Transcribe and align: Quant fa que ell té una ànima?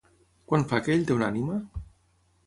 Quant 0.51 0.63
fa 0.71 0.79
que 0.87 0.93
ell 0.95 1.03
té 1.11 1.17
una 1.17 1.27
ànima? 1.33 1.59